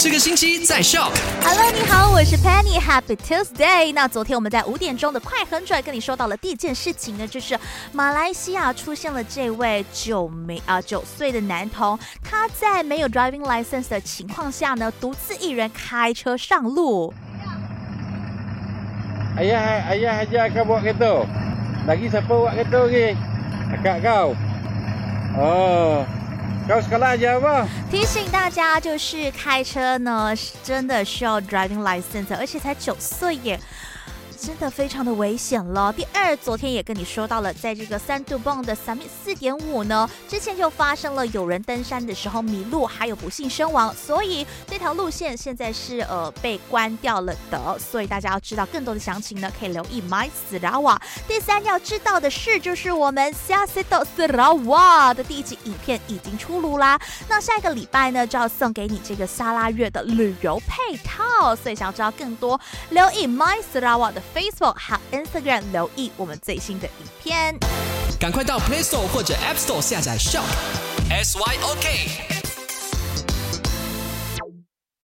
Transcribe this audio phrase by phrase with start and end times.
[0.00, 1.10] 这个星期在 Shock。
[1.42, 3.92] Hello，你好，我是 Penny，Happy Tuesday。
[3.92, 7.58] 那昨天我们在五点钟的快很准跟你说到了第一件事情呢，就是
[7.90, 17.12] 马来西亚出现了这位九名啊九岁的男童，他在没有 driving license 的情况下呢，独自一人开车上路。
[19.36, 21.26] Ayah ayah ajar kau bawa kereta.
[21.88, 23.16] Lagi siapa bawa kereta lagi?
[23.74, 24.36] Akak kau.
[25.38, 26.06] Oh.
[27.90, 33.58] 提醒大家，就是开车呢，真的需要 driving license，而且才九岁耶。
[34.40, 35.92] 真的非常的危险了。
[35.92, 47.78] 第二，昨天也跟你说到了，在这个三度泵的三米四点五呢，之前就发生了有人登山的时候迷路，还有不幸身亡，所以这条路线现在是呃被关掉了的。
[47.78, 54.40] 所以大家要知道更多的详情呢，可以留意 My s r a w a 第三要知道的是，就是我们 s a s i t o s r
[54.40, 56.98] a w a 的第一集影片已经出炉啦。
[57.28, 62.58] 那下一个礼拜呢，就要送给你这个沙拉月的旅游配套，所以想要知道更多，
[62.90, 67.58] 留意 My s r a w a 的 Facebook 和 Instagram，留意我们最新的影片。
[68.18, 70.42] 赶快到 Play Store 或者 App Store 下载 Shop。
[71.10, 72.37] S Y O K。